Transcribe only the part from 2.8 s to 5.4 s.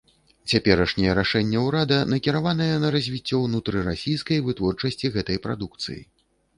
на развіццё ўнутрырасійскай вытворчасці гэтай